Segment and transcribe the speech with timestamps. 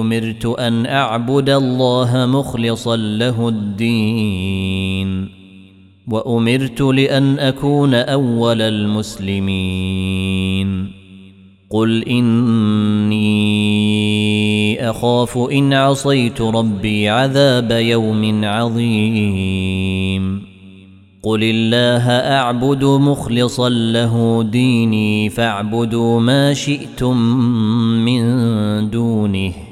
[0.00, 5.28] أمرت أن أعبد الله مخلصا له الدين
[6.08, 10.22] وأمرت لأن أكون أول المسلمين.
[11.70, 13.30] قل إني
[14.90, 20.42] أخاف إن عصيت ربي عذاب يوم عظيم.
[21.22, 27.16] قل الله أعبد مخلصا له ديني فاعبدوا ما شئتم
[28.04, 28.22] من
[28.90, 29.71] دونه.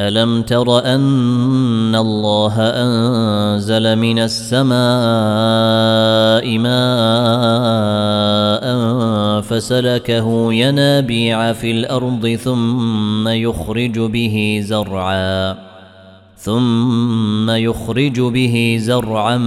[0.00, 4.76] الم تر ان الله انزل من السماء
[6.58, 7.86] ماء
[9.40, 15.65] فسلكه ينابيع في الأرض ثم يخرج به زرعا
[16.46, 19.38] ثم يخرج به زرعا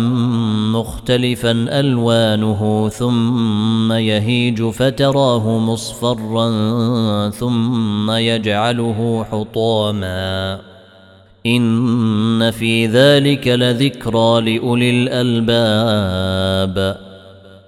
[0.73, 6.49] مختلفا ألوانه ثم يهيج فتراه مصفرا
[7.29, 10.59] ثم يجعله حطاما.
[11.45, 16.97] إن في ذلك لذكرى لأولي الألباب.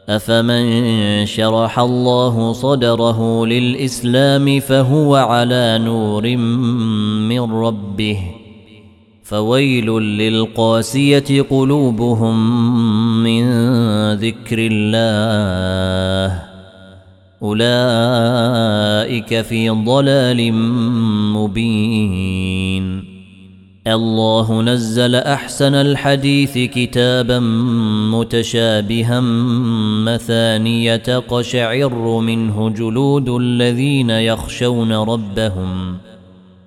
[0.09, 6.35] أفمن شرح الله صدره للإسلام فهو على نور
[7.27, 8.40] من ربه.
[9.31, 12.35] فويل للقاسية قلوبهم
[13.23, 13.43] من
[14.13, 16.43] ذكر الله.
[17.43, 17.71] أولئك
[19.41, 20.53] في ضلال
[21.33, 23.03] مبين.
[23.87, 27.39] الله نزل أحسن الحديث كتابا
[28.13, 29.19] متشابها
[30.05, 35.97] مثانية قشعر منه جلود الذين يخشون ربهم.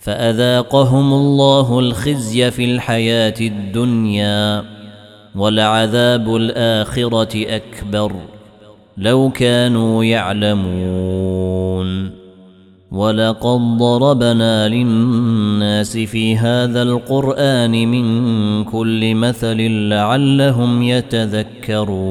[0.00, 4.64] فأذاقهم الله الخزي في الحياة الدنيا
[5.34, 8.12] ولعذاب الآخرة أكبر
[8.96, 12.10] لو كانوا يعلمون
[12.92, 19.56] ولقد ضربنا للناس في هذا القرآن من كل مثل
[19.88, 22.10] لعلهم يتذكرون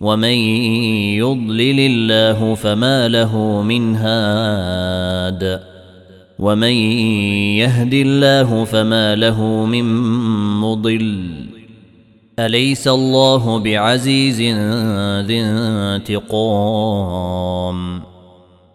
[0.00, 0.34] ومن
[1.18, 5.60] يضلل الله فما له من هاد
[6.38, 6.72] ومن
[7.62, 9.84] يهد الله فما له من
[10.60, 11.30] مضل
[12.38, 14.40] اليس الله بعزيز
[15.26, 15.40] ذي
[16.20, 18.02] انتقام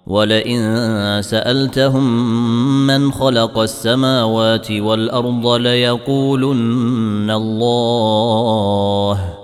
[0.07, 0.61] ولئن
[1.23, 2.07] سالتهم
[2.87, 9.38] من خلق السماوات والارض ليقولن الله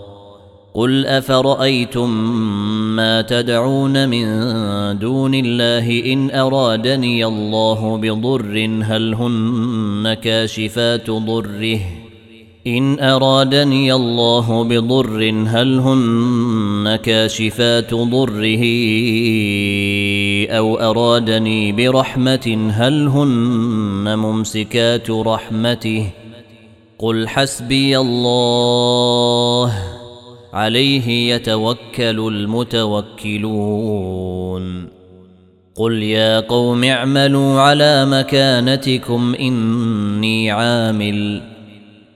[0.76, 2.10] قل افرايتم
[2.96, 4.26] ما تدعون من
[5.00, 11.80] دون الله ان ارادني الله بضر هل هن كاشفات ضره؟
[12.68, 18.64] ان ارادني الله بضر هل هن كاشفات ضره؟
[20.50, 26.08] أو ارادني برحمه هل هن ممسكات رحمته؟
[27.00, 29.95] قل حسبي الله
[30.56, 33.46] عليه يتوكل المتوكلون.
[35.76, 41.42] قل يا قوم اعملوا على مكانتكم إني عامل.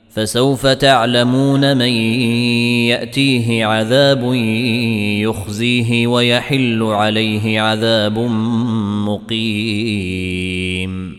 [0.09, 1.91] فسوف تعلمون من
[2.87, 4.33] يأتيه عذاب
[5.23, 8.19] يخزيه ويحل عليه عذاب
[9.07, 11.18] مقيم.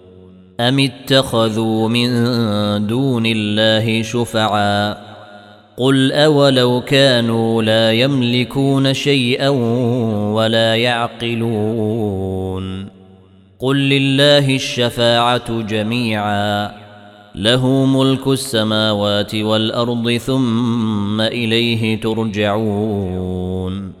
[0.67, 2.07] ام اتخذوا من
[2.87, 5.11] دون الله شفعاء
[5.77, 9.49] قل اولو كانوا لا يملكون شيئا
[10.33, 12.61] ولا يعقلون
[13.59, 16.71] قل لله الشفاعه جميعا
[17.35, 24.00] له ملك السماوات والارض ثم اليه ترجعون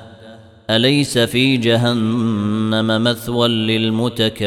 [0.71, 4.41] أليس في جهنم مثوى للمتكبرين؟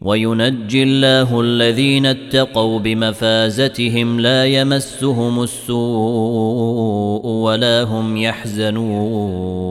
[0.00, 9.62] وينجي الله الذين اتقوا بمفازتهم لا يمسهم السوء ولا هم يحزنون.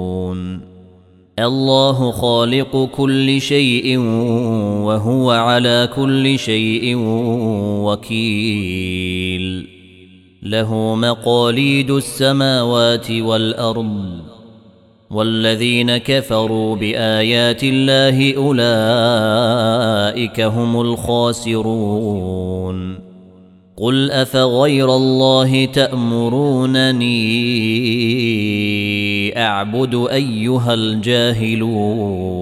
[1.39, 3.97] الله خالق كل شيء
[4.87, 6.95] وهو على كل شيء
[7.85, 9.80] وكيل.
[10.43, 14.07] له مقاليد السماوات والأرض
[15.11, 22.31] والذين كفروا بآيات الله أولئك هم الخاسرون.
[23.77, 27.07] قل أفغير الله تأمرونني
[29.37, 32.41] أعبد أيها الجاهلون؟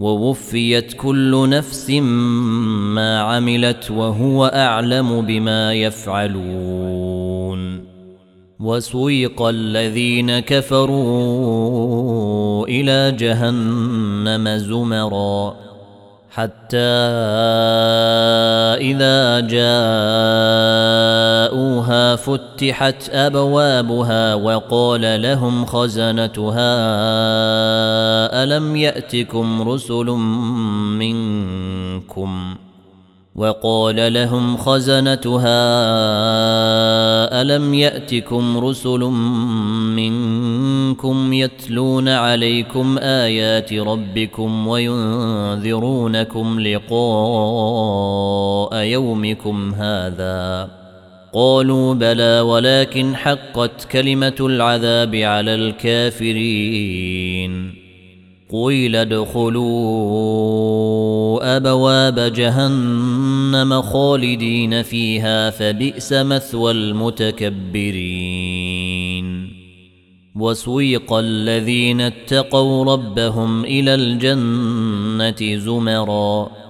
[0.00, 7.60] ووفيت كل نفس ما عملت وهو أعلم بما يفعلون.
[8.60, 11.46] وسويق الذين كفروا
[12.66, 15.69] إلى جهنم زمرًا.
[16.30, 16.76] حتى
[18.80, 19.76] إذا جاءوها
[22.16, 26.70] فتحت أبوابها وقال لهم خزنتها
[28.42, 30.06] ألم يأتكم رسل
[30.98, 32.54] منكم؟
[33.34, 35.60] وقال لهم خزنتها
[37.42, 39.00] ألم يأتكم رسل
[39.96, 46.94] منكم يتلون عليكم آيات ربكم وينذرونكم لقاء
[48.76, 50.70] يومكم هذا
[51.32, 57.10] قالوا بلى ولكن حقت كلمة العذاب على الكافرين
[58.52, 60.00] قيل ادخلوا
[61.56, 68.00] أبواب جهنم خالدين فيها فبئس مثوى المتكبرين.
[70.34, 76.69] وسويق الذين اتقوا ربهم إلى الجنة زمرًا.